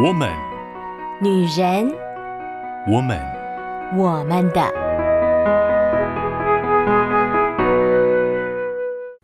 [0.00, 0.32] 我们，
[1.20, 1.92] 女人，
[2.86, 3.18] 我们，
[3.96, 4.62] 我们的。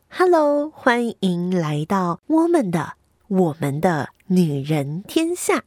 [0.08, 2.94] Hello，欢迎来到我们的
[3.28, 5.62] 我们的女人天下。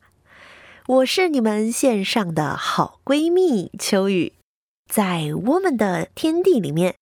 [0.88, 4.34] 我是你们线上的好闺蜜秋雨，
[4.90, 6.96] 在我们的天地里面，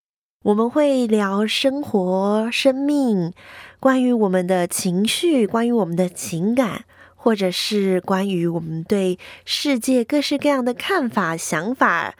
[0.44, 3.34] 我们会聊生活、生命，
[3.80, 6.86] 关于我们的情绪，关于我们的情感，
[7.26, 12.14] 或者是关于我们对世界各式各样的看法、想法，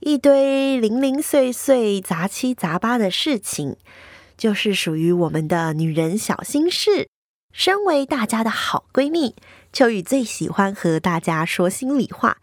[0.00, 3.76] 一堆零零碎碎、杂七杂八的事情，
[4.36, 7.08] 就是属于我们的女人小心事。
[7.52, 9.34] 身为大家的好闺蜜，
[9.72, 12.36] 秋雨最喜欢和大家说心里话，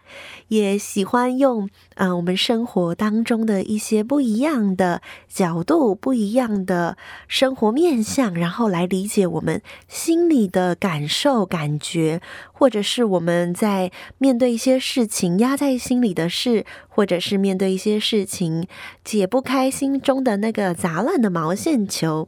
[0.49, 6.97] 也喜欢用嗯、我们生活当中的一些不一样的角度、不一样的
[7.27, 12.19] 生活面向，然后来理解我们心里的感受、感觉，
[12.51, 18.67] 或者是我们在面对一些事情压在心里的事，或者是面对一些事情
[19.03, 22.27] 解不开心中的那个杂乱的毛线球。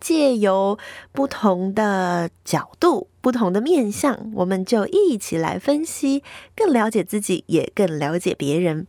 [0.00, 0.78] 借由
[1.12, 6.22] 不同的角度、不同的面相，我们就一起来分析，
[6.56, 8.86] 更了解自己，也更了解别人。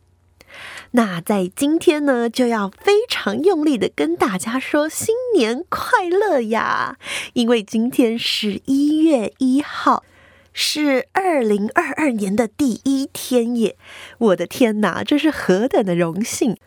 [0.92, 6.98] 那在今天呢，就要非常用力的跟大家说新年快乐呀！
[7.34, 10.04] 因为今天是一月一号，
[10.52, 13.78] 是二零二二年的第一天耶！
[14.18, 16.58] 我的天哪，这是何等的荣幸！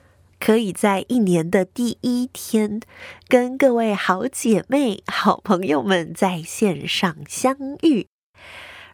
[0.44, 2.80] 可以在一年的第一天，
[3.28, 8.08] 跟各位好姐妹、好朋友们在线上相遇。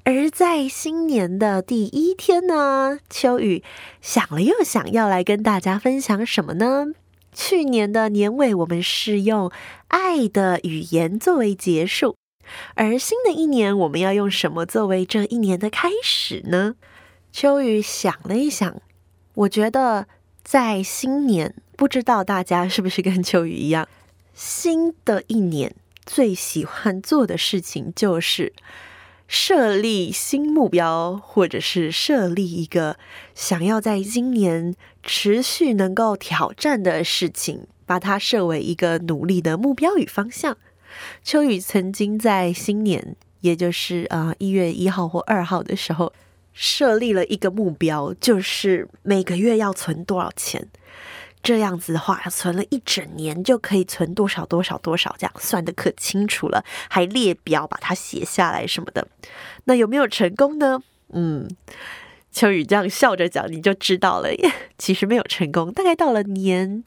[0.04, 3.64] 而在新年的第一天呢，秋雨
[4.02, 6.88] 想了又想，要来跟大家分享什么呢？
[7.32, 9.50] 去年的年尾，我们是用
[9.86, 12.16] 爱的语言作为结束，
[12.74, 16.74] 而新的一年，我们要用什么作为这一年的开始呢？
[17.32, 18.82] 秋雨想了一想，
[19.32, 20.08] 我觉得。
[20.50, 23.86] 在新年，不知道大家是不是跟秋雨一样，
[24.32, 25.74] 新的一年
[26.06, 28.54] 最喜欢做的事情就是
[29.26, 32.96] 设立新目标，或者是设立一个
[33.34, 40.56] 想要在今年持续能够挑战的事情，把它设为一个努力的目标与方向。
[41.22, 46.10] 秋雨曾经在新年，也就是啊一月一号或二号的时候。
[46.60, 50.68] 设立了一个目标，就是每个月要存多少钱。
[51.40, 59.06] 这样子的话，存了一整年就可以存多少多少多少，这样算得可清楚了，还列表把它写下来什么的。
[59.66, 60.82] 那有没有成功呢？
[61.12, 61.48] 嗯，
[62.32, 64.52] 秋雨这样笑着讲，你就知道了耶。
[64.76, 66.82] 其实没有成功，大概到了年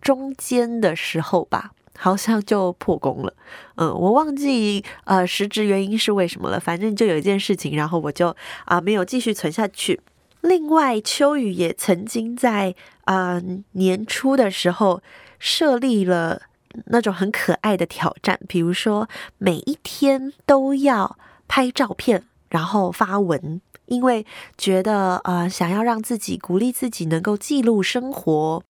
[0.00, 1.72] 中间的时候吧。
[1.98, 3.32] 好像就破功了，
[3.76, 6.60] 嗯，我忘记呃实质原因是为什么了。
[6.60, 8.36] 反正就有一件事情，然后我就
[8.66, 10.00] 啊、没有继续存下去。
[10.42, 12.74] 另外，秋雨也曾经在
[13.04, 13.42] 啊、
[13.72, 15.02] 年初的时候
[15.38, 16.42] 设立了
[16.86, 19.08] 那种很可爱的挑战，比如说
[19.38, 21.16] 每一天都要
[21.48, 24.24] 拍照片，然后发文，因为
[24.56, 28.62] 觉得呃想要让自己鼓励自己能够记录生活。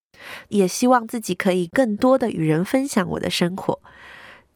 [0.48, 3.80] 也希望自己可以更多的与人分享我的生活。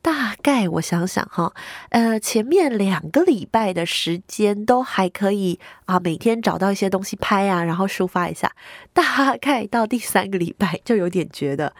[0.02, 1.52] 大概我想想哈，
[1.90, 8.50] 呃，前面两个礼拜的时间都还可以啊，每天找到一些东西拍啊，然后抒发一下。
[8.94, 11.74] 大概到第三个礼拜就有点觉得，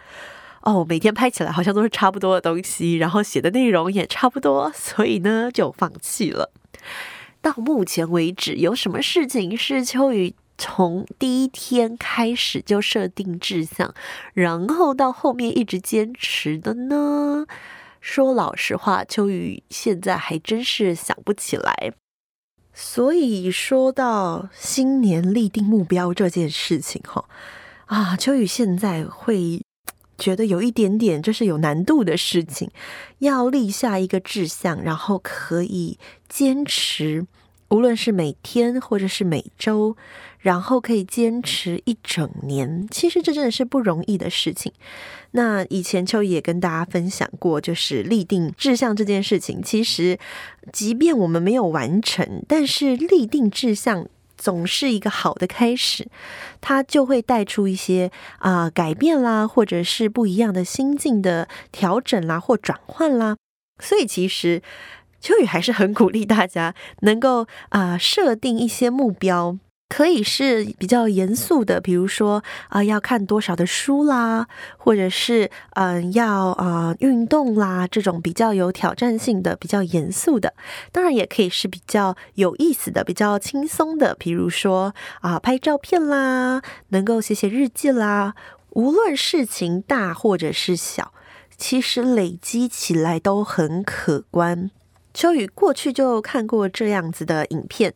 [0.61, 6.51] 哦，每天拍起来好像都是差不多的东西，然后写的内容也差不多，所以呢就放弃了。
[7.41, 13.95] 到目前为止，有什么事情是秋雨从第一天开始就设定志向，
[14.35, 17.47] 然后到后面一直坚持的呢？
[17.99, 21.93] 说老实话，秋雨现在还真是想不起来。
[22.75, 27.25] 所以说到新年立定目标这件事情，哈
[27.87, 29.63] 啊，秋雨现在会
[30.19, 32.69] 觉得有一点点就是有难度的事情，
[33.17, 35.97] 要立下一个志向，然后可以
[36.29, 37.25] 坚持。
[37.69, 39.95] 无论是每天或者是每周，
[40.41, 44.73] 然后可以坚持一整年，其实这真的是不容易的事情。
[45.31, 50.17] 那以前秋雨也跟大家分享过，就是立定志向这件事情，其实
[50.73, 54.07] 即便我们没有完成，但是立定志向
[54.37, 56.07] 总是一个好的开始，
[56.59, 63.37] 它就会带出一些啊、改变啦，或者是不一样的心境的调整啦，或转换啦。
[63.79, 64.61] 所以其实。
[65.23, 69.55] 秋雨还是很鼓励大家能够啊、设定一些目标，
[69.91, 74.47] 可以是比较严肃的，比如说啊、要看多少的书啦，
[74.77, 80.53] 或者是嗯、要啊、运动啦，这种比较有挑战性的、比较严肃的。
[80.93, 88.33] 当然，也可以是比较有意思的、比较轻松的，比如说啊、拍照片啦，能够写写日记啦。
[88.69, 91.11] 无论事情大或者是小，
[91.57, 94.71] 其实累积起来都很可观。
[95.13, 97.93] 秋雨过去就看过这样子的影片。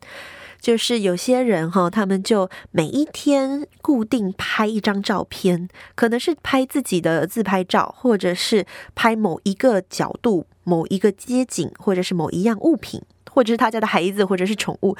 [0.60, 13.00] 就是有些人哈，他们就每一天固定拍一张照片，可能是拍自己的自拍照，或者是拍某一个角度、某一个街景，或者是某一样物品，
[13.30, 14.96] 或者是他家的孩子，或者是宠物。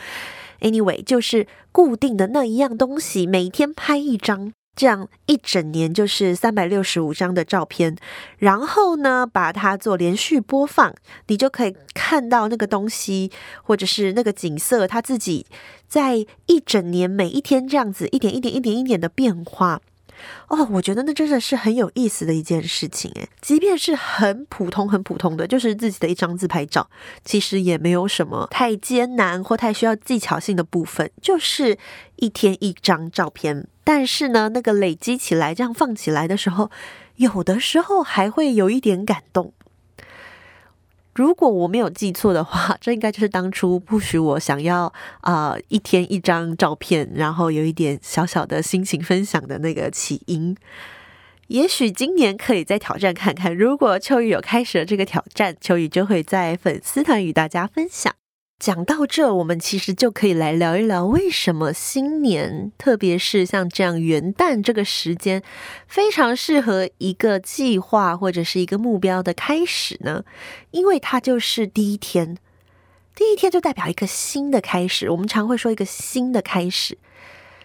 [0.60, 4.52] Anyway，就是固定的那一样东西，每天拍一张。
[4.76, 7.96] 这样一整年就是三百六十五张的照片，
[8.38, 10.94] 然后呢，把它做连续播放，
[11.26, 13.32] 你就可以看到那个东西
[13.62, 15.46] 或者是那个景色，它自己
[15.88, 19.80] 在一整年每一天这样子一点一点一点一点的变化。
[20.48, 26.88] 哦，我觉得那真的是很有意思的一件事情诶，即便是很普通很普通的，就是自己的一张自拍照，
[27.24, 31.76] 其实也没有什么太艰难或太需要技巧性的部分，就是
[32.16, 33.66] 一天一张照片。
[33.84, 36.70] 但是呢，那个累积起来，这样放起来的时候，
[37.16, 39.52] 有的时候还会有一点感动。
[41.16, 44.92] 如果我没有记错的话，这应该就是当初不许我想要
[45.22, 50.54] 啊、一天一张照片，然后有一点小小的心情分享的那个起因。
[51.48, 58.12] 也许今年可以再挑战看看，如果秋雨有开始了这个挑战，秋雨就会在粉丝团与大家分享。
[58.58, 65.42] 讲到这，我们其实就可以来聊一聊，为什么新年，特别是像这样元旦这个时间，
[65.86, 70.24] 非常适合一个计划或者是一个目标的开始呢？
[70.70, 72.38] 因为它就是第一天，
[73.14, 75.10] 第一天就代表一个新的开始。
[75.10, 76.96] 我们常会说一个新的开始，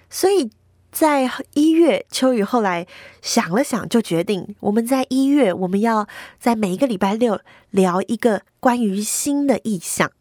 [0.10, 0.52] 所以
[0.92, 2.86] 在一月，秋雨后来
[3.22, 7.40] 想了想，就决定我们在一月，我们要在每一个礼拜六
[7.70, 10.12] 聊一个关于新的意象。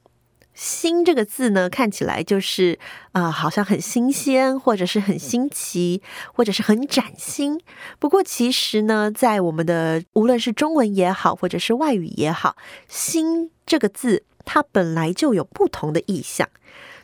[0.61, 2.79] 新这个字呢，看起来就是
[3.13, 6.03] 啊、呃，好像很新鲜，或者是很新奇，
[6.35, 7.59] 或者是很崭新。
[7.99, 12.57] 不过其实呢，在我们的无论是中文也好，或者是外语也好，
[12.89, 16.47] 新这个字它本来就有不同的意象，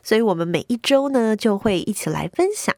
[0.02, 2.76] 所以我们每一周呢就会一起来分享。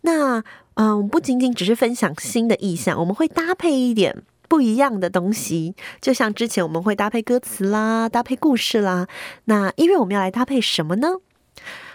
[0.00, 0.42] 那
[0.74, 4.24] 嗯、呃，不仅仅只是分享新的意象，我们会搭配一点。
[4.48, 9.06] 不一样的东西，就像之前我们会搭配歌词啦，搭配故事啦。
[9.44, 11.08] 那因为我们要来搭配什么呢？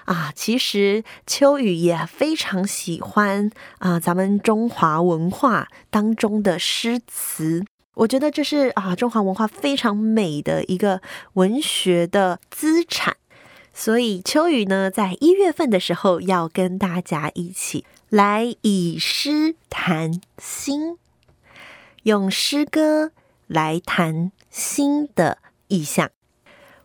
[0.05, 7.63] 啊，其实秋雨也非常喜欢啊，咱们中华文化当中的诗词。
[7.95, 11.01] 我觉得这是啊，中华文化非常美的一个
[11.33, 13.15] 文学的资产。
[13.73, 20.97] 所以秋雨呢，在一月份的时候，要跟大家一起来以诗谈心。
[22.03, 23.11] 用诗歌
[23.47, 25.37] 来谈新的
[25.69, 26.09] 意象，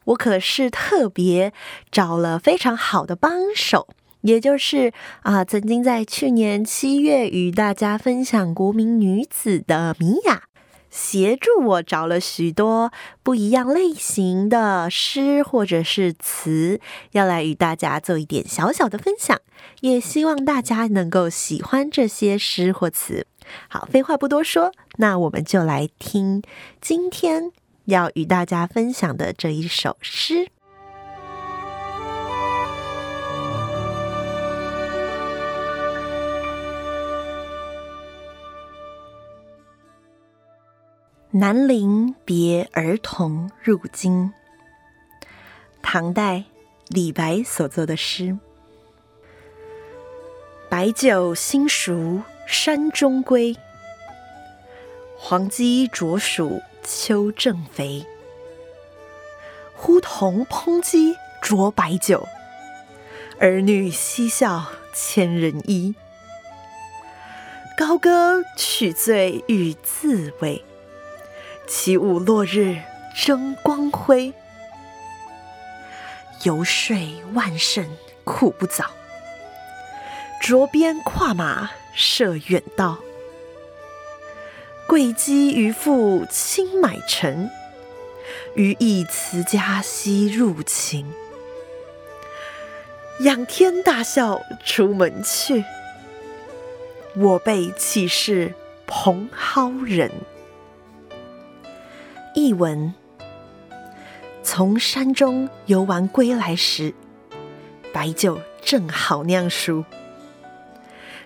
[0.04, 1.52] 我可是特别
[1.90, 3.88] 找了非常好的帮手，
[4.20, 4.92] 也就是
[5.22, 10.44] 啊，曾经在去年七月与大家分享国民女子的米娅，
[10.88, 12.92] 协助我找了许多
[13.24, 16.80] 不一样类型的诗或者是词，
[17.10, 19.40] 要来与大家做一点小小的分享，
[19.80, 23.26] 也希望大家能够喜欢这些诗或词。
[23.68, 26.42] 好，废话不多说，那我们就来听
[26.80, 27.52] 今天
[27.84, 30.50] 要与大家分享的这一首诗。
[41.30, 44.32] 南陵别儿童入京，
[45.80, 46.42] 唐代
[46.88, 48.36] 李白所作的诗。
[50.68, 53.54] 白酒新熟山中归，
[55.20, 58.06] 黄鸡啄黍秋正肥。
[59.74, 62.26] 呼童烹鸡酌白酒，
[63.40, 65.96] 儿女嬉笑千人衣。
[67.76, 70.64] 高歌取醉欲自慰，
[71.66, 72.78] 起舞落日
[73.14, 74.32] 争光辉。
[76.44, 76.96] 游说
[77.34, 77.88] 万甚
[78.22, 78.84] 苦不早，
[80.40, 82.98] 着鞭跨马涉远道。
[84.88, 87.50] 贵姬渔父亲买臣，
[88.54, 91.12] 余亦辞家西入秦。
[93.20, 95.62] 仰天大笑出门去，
[97.16, 98.54] 我辈岂是
[98.86, 100.10] 蓬蒿人。
[102.34, 102.94] 译文：
[104.42, 106.94] 从山中游玩归来时，
[107.92, 109.84] 白酒正好酿熟。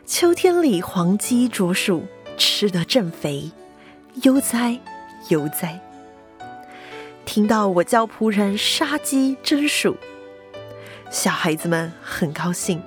[0.04, 2.02] 秋天里黄鸡啄黍，
[2.44, 3.52] 吃得正肥，
[4.22, 4.76] 悠哉
[5.28, 5.78] 悠哉。
[7.24, 9.96] 听到我教仆人杀鸡蒸鼠，
[11.08, 12.82] 小孩子们很高兴，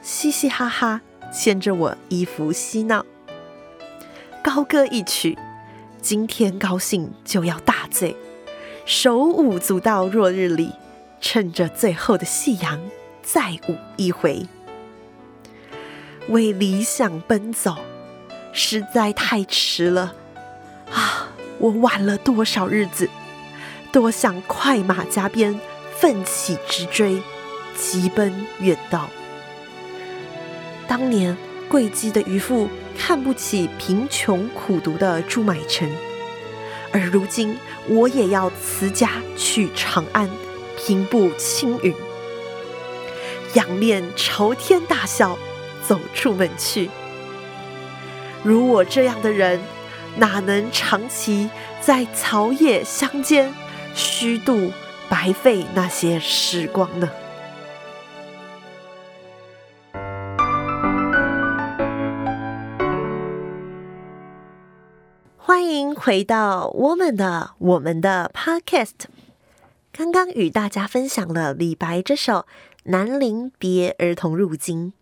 [0.00, 3.04] 嘻嘻哈哈牵着我衣服嬉闹。
[4.42, 5.36] 高歌一曲，
[6.00, 8.16] 今天高兴就要大醉，
[8.86, 10.72] 手舞足蹈落日里，
[11.20, 12.80] 趁着最后的夕阳
[13.22, 14.46] 再舞一回。
[16.28, 17.76] 为理想奔走，
[18.56, 20.14] 实在太迟了
[20.90, 21.28] 啊！
[21.58, 23.08] 我晚了多少日子？
[23.92, 25.60] 多想快马加鞭，
[25.98, 27.22] 奋起直追，
[27.76, 29.10] 急奔远道。
[30.88, 31.36] 当年
[31.68, 35.90] 贵姬的渔父看不起贫穷苦读的朱买臣，
[36.92, 37.58] 而如今
[37.88, 40.30] 我也要辞家去长安，
[40.78, 41.94] 平步青云，
[43.52, 45.38] 仰面朝天大笑。
[45.86, 46.90] 走出门去，
[48.46, 49.60] 如我这样的人，
[50.18, 51.50] 哪能长期
[51.80, 53.52] 在草野乡间
[53.92, 54.70] 虚度
[55.08, 57.10] 白费那些时光呢？
[65.36, 69.06] 欢迎回到我们的我们的 Podcast。
[69.90, 72.32] 刚刚与大家分享了李白这首
[72.84, 74.92] 《南临别儿童入京》。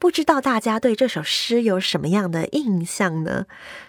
[0.00, 3.44] 不知道大家对这首诗有什么样的印象呢？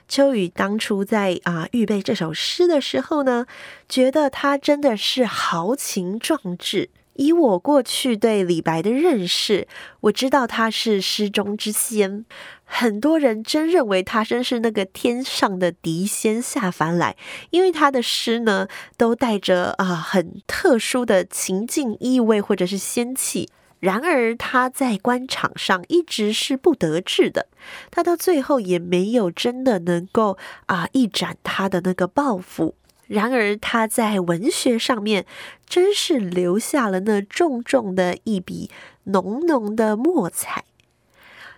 [0.09, 3.45] 秋雨当初在啊、预备这首诗的时候呢，
[3.87, 6.89] 觉得他真的是豪情壮志。
[7.13, 9.69] 以我过去对李白的认识，
[10.01, 12.25] 我知道他是诗中之仙。
[12.65, 17.15] 很多人真认为他真是那个天上的谪仙下凡来，
[17.51, 23.47] 因为他的诗呢都带着啊、很特殊的情境意味或者是仙气。
[23.81, 27.47] 然而他在官场上一直是不得志的，
[27.89, 32.75] 他到最后也没有真的能够啊一展他的那个抱负。
[33.07, 35.25] 然而他在文学上面
[35.67, 38.69] 真是留下了那重重的一笔
[39.05, 40.63] 浓浓的墨彩。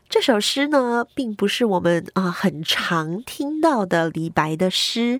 [0.10, 5.20] 这首诗呢，并不是我们啊很常听到的李白的诗，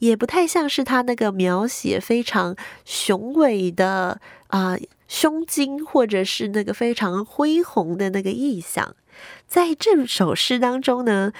[0.00, 4.76] 也不太像是他那个描写非常雄伟的啊。
[5.10, 8.94] 胸襟，或者是那个非常恢宏的那个意象，
[9.48, 11.32] 在这首诗当中呢，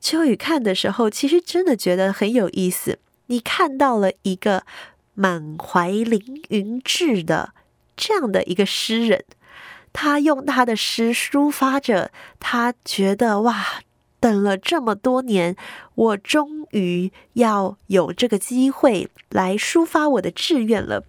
[0.00, 2.98] 秋雨看的时候，其实真的觉得很有意思。
[3.26, 4.64] 你看到了一个
[5.12, 7.52] 满怀凌云志的
[7.94, 9.26] 这样的一个诗人，
[9.92, 13.82] 他用他的诗抒发着他觉得哇。
[14.22, 15.56] 等了这么多年，
[15.96, 21.02] 我终于要有这个机会来抒发我的志愿了。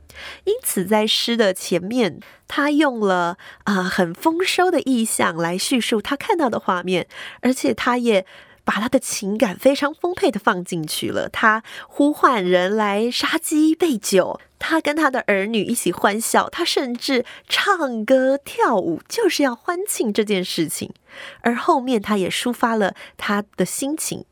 [0.46, 7.08] 因此，在诗的前面，他用了啊、很丰收的意象来叙述他看到的画面，
[7.42, 8.26] 而且他也。
[8.66, 11.28] 把他的情感非常丰沛的放进去了。
[11.30, 20.94] 他呼唤人来杀鸡备酒，他跟他的儿女一起欢笑，他甚至唱歌跳舞，就是要欢庆这件事情。
[21.42, 24.26] 而后面他也抒发了他的心情，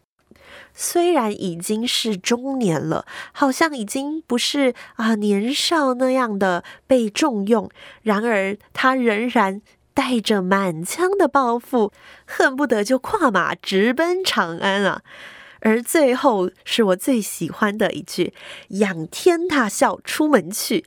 [0.73, 7.69] 虽然已经是中年了，好像已经不是啊年少那样的被重用，
[8.01, 9.61] 然而他仍然。
[9.93, 11.91] 带着满腔的抱负，
[12.25, 15.01] 恨不得就跨马直奔长安啊！
[15.61, 18.33] 而最后是我最喜欢的一句
[18.79, 20.85] ：“仰天大笑出门去。”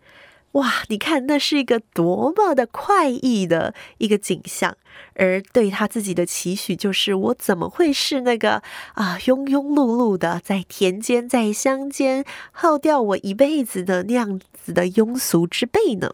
[0.52, 4.76] 哇，你看那是一个多么的快意的一个景象。
[5.16, 8.62] 而对他自己的期许就是：我怎么会是那个
[8.94, 16.12] 啊庸庸碌碌的在田间在乡间耗掉我一辈子的那样子的庸俗之辈呢？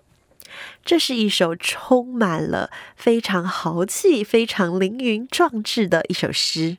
[0.84, 6.78] 这是一首充满了非常豪气、非常凌云壮志的一首诗。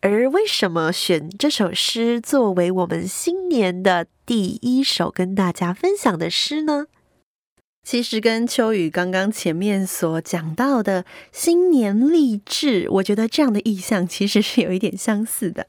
[0.00, 6.86] 而为什么选这首诗作为我们新年的第一首跟大家分享的诗呢？
[7.82, 15.68] 其实跟秋雨刚刚前面所讲到的新年励志，我觉得这样的意象其实是有一点相似的。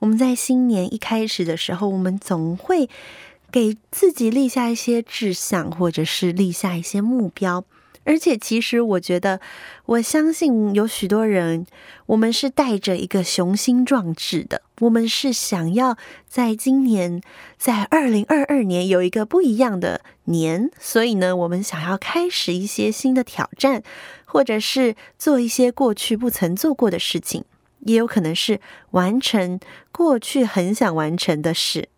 [0.00, 2.88] 我们在新年一开始的时候，我们总会。
[3.50, 7.64] 给自己立下一些志向，或者是立下一些目标，
[8.04, 9.40] 而且其实我觉得，
[9.86, 11.66] 我相信有许多人，
[12.06, 17.22] 我们是带着一个雄心壮志的，我们是想要在今年，
[17.56, 23.82] 在二零二二年有一个不一样的年，所以呢，我们想要开始一些新的挑战，
[24.26, 27.44] 或者是做一些过去不曾做过的事情，
[27.80, 29.58] 也有可能是完成
[29.90, 31.88] 过去很想完成的事。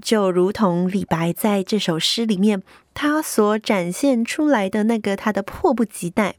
[0.00, 6.36] 就如同李白在这首诗里面，他所展现出来的那个他的迫不及待。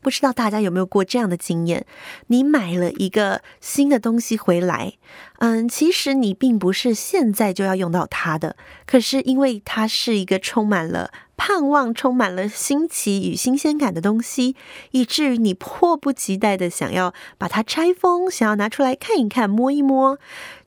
[0.00, 1.84] 不知道大家有没有过这样的经验？
[2.28, 4.94] 你买了一个新的东西回来，
[5.40, 14.56] 嗯，其实你并不是现在就要用到它的，可是因为它是一个充满了盼望、充满了新奇与新鲜感的东西，
[14.90, 20.18] 以至于你迫不及待的想要把它拆封，想要拿出来看一看、摸一摸。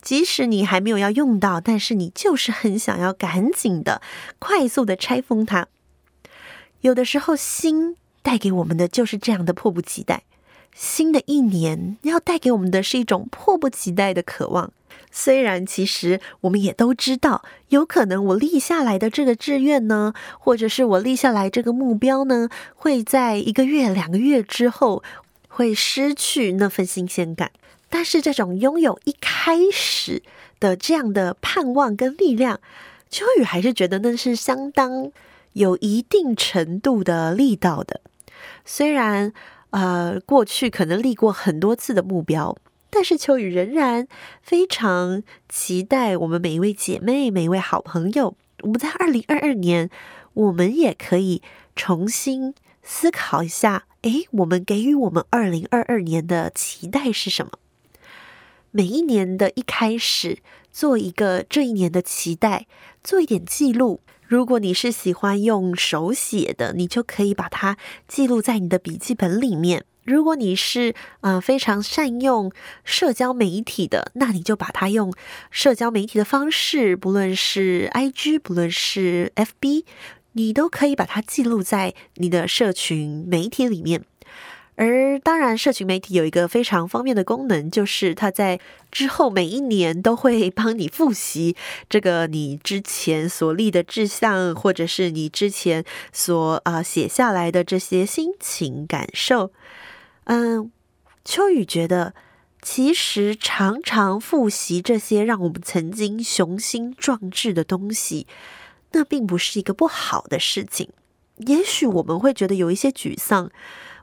[0.02, 4.02] 即使你还没有要用到，但是你就是很想要赶紧的、
[4.38, 5.68] 快速的拆封它。
[6.82, 7.96] 有的时候心。
[8.22, 10.24] 带给我们的就是这样的迫不及待。
[10.76, 14.74] 新的一年要带给我们的是一种迫不及待的渴望。
[15.12, 25.04] 虽然其实我们也都知道，有可能我立下来的这个志愿呢，或者是我立下来这个目标呢，会在一个月、两个月之后
[25.48, 27.52] 会失去那份新鲜感。
[27.90, 30.22] 但是这种拥有一开始
[30.60, 32.60] 的这样的盼望跟力量，
[33.10, 35.12] 秋雨还是觉得那是相当
[35.54, 38.02] 有一定程度的力道的。
[38.64, 39.34] 虽然，
[39.72, 42.56] 呃，过去可能立过很多次的目标，
[42.90, 44.08] 但是秋雨仍然
[44.42, 49.90] 非常期待我们每一位姐妹、每一位好朋友，我们在二零二二年，
[50.34, 51.42] 我们也可以
[51.76, 57.54] 重新思考一下，诶，我们给予我们二零二二年的期待是什么？
[58.72, 60.40] 每一年的一开始，
[60.72, 62.68] 做一个这一年的期待，
[63.04, 64.02] 做一点记录。
[64.26, 67.78] 如果你是喜欢用手写的，你就可以把它
[68.08, 69.86] 记录在你的笔记本里面。
[70.04, 72.52] 如果你是呃非常善用
[72.84, 75.14] 社交媒体的，那你就把它用
[75.52, 79.84] 社交媒体的方式，不论是 IG，不论是 FB，
[80.32, 84.04] 你都可以把它记录在你的社群媒体里面。
[84.76, 91.58] 而当然，社群媒体有一个非常方便的功能，就是它在之后每一年都会帮你复习
[91.90, 99.52] 这个你之前所立的志向，或者是你之前所啊写下来的这些心情感受。
[100.32, 100.72] 嗯，
[101.26, 102.14] 秋雨觉得，
[102.62, 108.28] 其实常常复习这些让我们曾经雄心壮志的东西，
[108.92, 110.90] 那并不是一个不好的事情。
[111.38, 113.50] 也许我们会觉得有一些沮丧。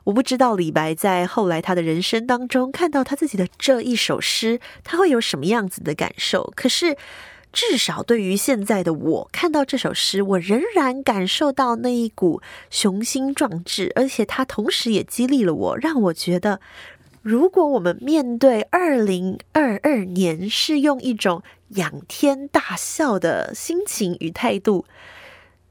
[0.03, 6.51] 我不知道李白在后来他的人生当中看到他自己的这一首诗，他会有什么样子的感受？
[6.57, 6.97] 可是
[7.51, 16.59] 至少对于现在的我，看到这首诗，我仍然感受到那一股雄心壮志，而且它同时也激励了我，让我觉得，
[17.21, 24.85] 如果我们面对二零二二年是用一种仰天大笑的心情与态度，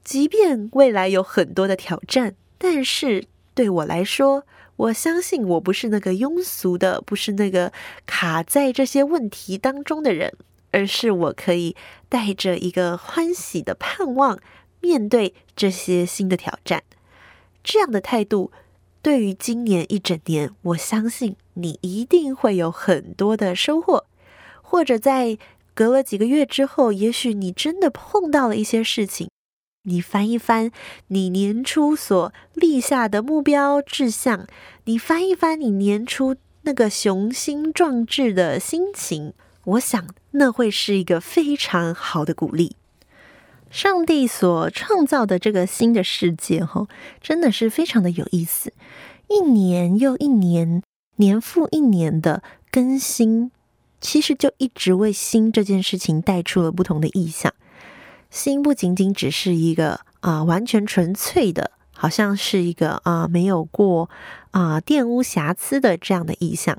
[0.03, 3.25] 即便未来有很多的挑战，但是。
[3.57, 4.43] 对我来说，
[4.75, 7.73] 我相信我不是那个庸俗的，不是那个
[8.05, 10.31] 卡在这些问题当中的人，
[10.71, 11.75] 而是我可以
[12.09, 14.39] 带着一个欢喜的盼望，
[14.81, 16.83] 面对这些新的挑战。
[17.63, 18.51] 这样的态度，
[19.01, 24.05] 对于今年一整年，我相信你一定会有很多的收获，
[24.61, 25.37] 或者在
[25.73, 29.29] 隔了几个月之后，也许你真的碰到了一些事情。
[29.83, 30.71] 你翻一翻
[31.07, 34.45] 你年初所立下的目标志向，
[34.83, 39.33] 你翻一翻你年初那个雄心壮志的心情，
[39.67, 42.77] 我想那会是一个非常好的鼓励。
[43.69, 46.87] 上帝所创造的这个新的世界，哈，
[47.21, 48.71] 真的是非常的有意思。
[49.27, 50.81] 一年又一年，
[51.17, 53.51] 年复一年的更新，
[53.99, 57.53] 其实就一直为新这件事情带出了不同的意象。
[58.29, 64.09] 新不仅仅只是一个啊、完全纯粹的，好像是一个啊、没有过
[64.51, 66.77] 啊、玷污瑕疵的这样的意象。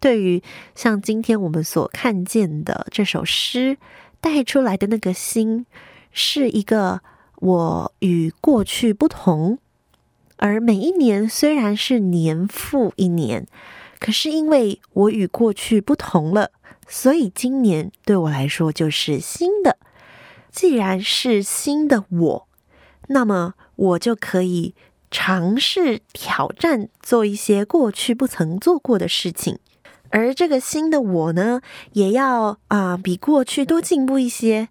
[0.00, 0.42] 对于
[0.74, 3.78] 像今天我们所看见的这首诗
[4.20, 5.66] 带出来的那个新，
[6.12, 7.00] 是一个
[7.36, 9.58] 我与过去不同。
[10.36, 13.46] 而每一年虽然是年复一年，
[13.98, 16.52] 可是因为我与过去不同了，
[16.86, 19.78] 所以今年对我来说就是新的。
[20.52, 22.48] 既然是新的我，
[23.08, 24.74] 那么我就可以
[25.10, 29.58] 尝试挑战做一些过去不曾做过的事情，
[30.10, 31.60] 而这个新的我呢，
[31.92, 34.68] 也要啊、比过去多进步一些。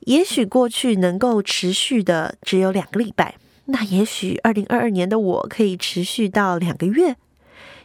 [0.00, 7.16] 也许过去能够持续的只有两个礼拜，那也许二零二二年的我可以持续到两个月。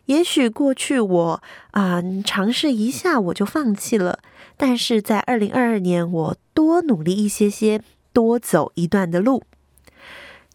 [0.05, 4.19] 也许过去我啊、尝试一下我就放弃了。
[4.55, 7.81] 但是在二零二二年，我多努力一些些，
[8.11, 9.43] 多走一段的路，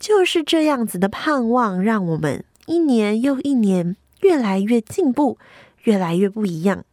[0.00, 5.38] 就是这样子的盼望，让我们一年又一年越来越进步，
[5.82, 6.84] 越来越不一样。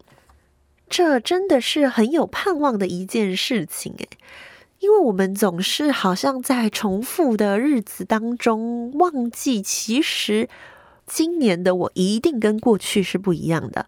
[0.89, 4.09] 这真的是很有盼望的一件事情诶。
[4.79, 10.47] 因为我们总是好像在重复的日子当中忘记，其实
[11.05, 13.87] 今年的我一定跟过去是不一样的，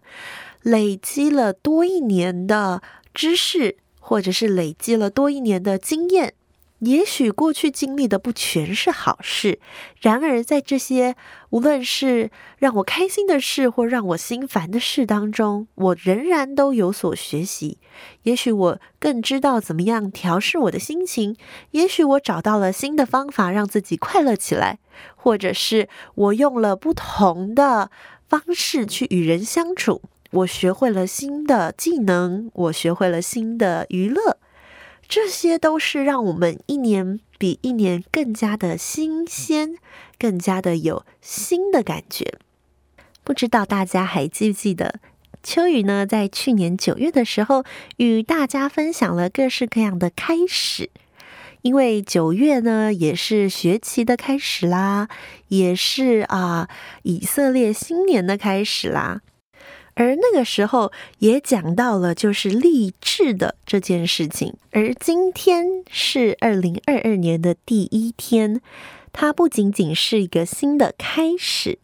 [0.60, 2.82] 累积了多一年的
[3.14, 6.34] 知识，或者是累积了多一年的经验。
[6.82, 9.60] 也许过去经历的不全是好事，
[10.00, 11.14] 然而在这些
[11.50, 17.78] 无论是让我开心的事或让我心烦的事当中，我仍然都有所学习。
[18.24, 21.36] 也许我更知道怎么样调试我的心情，
[21.70, 24.80] 也许我找到了新的方法让自己快乐起来，
[25.14, 27.92] 或者是我用了不同的
[28.28, 34.38] 方式去与人相处，我学会了新的技能，我学会了新的娱乐。
[35.08, 39.76] 这些都是让我们一年比一年更加的新鲜，
[40.18, 42.38] 更加的有新的感觉。
[43.22, 45.00] 不知道大家还记不记得，
[45.42, 47.64] 秋雨呢，在去年九月的时候，
[47.98, 50.90] 与大家分享了各式各样的开始。
[51.60, 55.08] 因为九月呢，也是学期的开始啦，
[55.48, 56.68] 也是啊，
[57.02, 59.20] 以色列新年的开始啦。
[59.94, 64.54] 而那个时候也讲到了，就是励志的这件事情。
[64.70, 68.60] 而今天是二零二二年的第一天，
[69.12, 71.78] 它不仅仅是一个新的开始。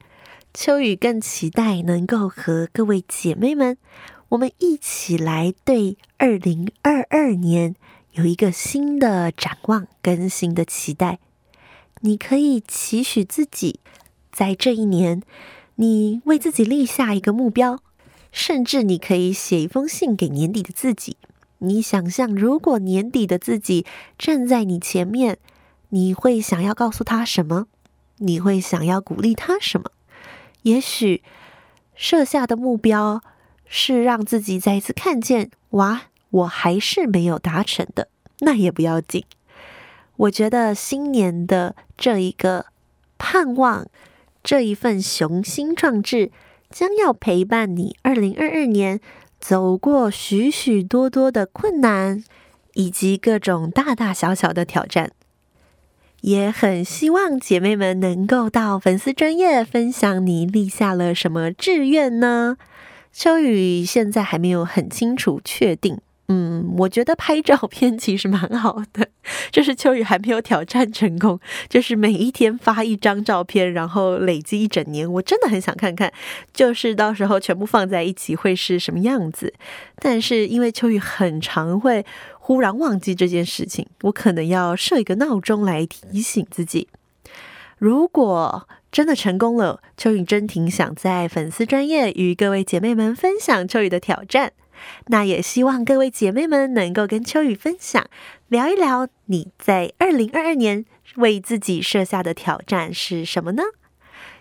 [0.55, 3.77] 秋雨更期待能够和各位姐妹们，
[4.31, 7.77] 我们一起来对二零二二年
[8.13, 11.19] 有一个新的展望跟新的期待。
[12.01, 13.81] 你可以期许自己，
[14.33, 15.23] 在这一年，
[15.77, 17.81] 你为自己立下一个目标。
[18.39, 21.17] 甚至你可以写一封信给年底的自己。
[21.59, 23.85] 你想象，如果年底的自己
[24.17, 25.39] 站在你前面，
[25.89, 27.67] 你会想要告诉他什么？
[28.19, 29.91] 你会想要鼓励他什么？
[30.63, 31.25] 也许
[31.97, 33.21] 设下的目标
[33.67, 38.07] 是让自己再一次看见，哇，我还是没有达成的，
[38.39, 39.25] 那也不要紧。
[40.15, 42.67] 我觉得新年的这一个
[43.19, 43.89] 盼望，
[44.45, 46.31] 这一份雄心壮志。
[46.71, 49.01] 将要陪伴你二零二二年
[49.41, 52.23] 走过许许多多的困难，
[52.75, 55.13] 以及各种大大小小的挑战。
[56.21, 62.57] 也很希望姐妹们能够到粉丝专业分享你立下了什么志愿呢？
[63.13, 66.01] 秋雨现在还没有很清楚确定。
[66.31, 69.09] 嗯，我觉得拍照片其实蛮好的。
[69.51, 75.11] 就是秋雨还没有挑战成功，就是每一天发一张照片，然后累积一整年。
[75.11, 76.13] 我真的很想看看，
[76.53, 79.55] 就是到时候全部放在一起会是什么样子。
[79.97, 82.05] 但是因为秋雨很常会
[82.39, 86.89] 忽然忘记这件事情，我可能要设一个闹钟来提醒自己。
[87.79, 94.53] 如果真的成功了，秋雨真挺想在粉丝专业与各位姐妹们分享秋雨的挑战。
[95.07, 98.07] 那也希望各位姐妹们能够跟秋雨分享，
[98.49, 100.85] 聊一聊你在二零二二年
[101.17, 103.63] 为自己设下的挑战是什么呢？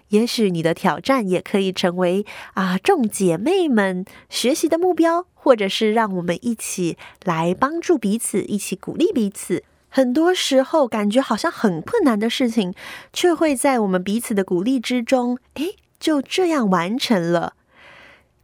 [0.09, 9.63] 也许你的挑战也可以成为啊众姐妹们学习的目标，或者是让我们一起来帮助彼此，一起鼓励彼此。
[9.89, 12.73] 很多时候感觉好像很困难的事情，
[13.11, 17.53] 却会在我们彼此的鼓励之中，诶，就这样完成了。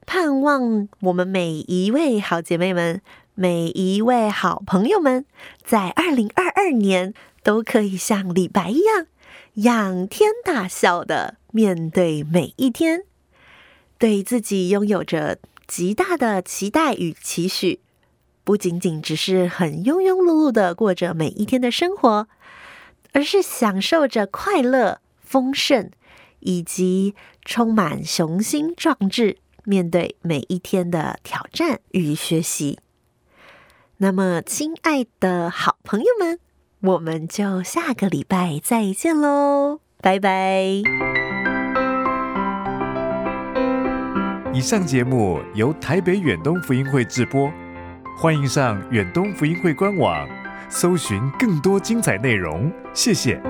[0.05, 3.01] 盼望我们每一位好姐妹们，
[3.35, 5.25] 每一位好朋友们，
[5.63, 9.07] 在二零二二年都可以像李白一样，
[9.55, 13.03] 仰天大笑的面对每一天，
[13.97, 17.79] 对自己拥有着极大的期待与期许，
[18.43, 22.27] 不仅仅只是很庸庸碌碌的过着每一天的生活，
[23.13, 25.89] 而是享受着快乐、丰盛
[26.39, 29.37] 以及充满雄心壮志。
[29.65, 32.79] 面对每一天的挑战与学习，
[33.97, 36.39] 那么，亲爱的好朋友们，
[36.81, 40.81] 我们就下个礼拜再见喽，拜拜！
[44.53, 47.49] 以上节目由台北远东福音会制播，
[48.17, 50.27] 欢迎上远东福音会官网，
[50.69, 52.71] 搜寻更多精彩内容。
[52.93, 53.41] 谢谢。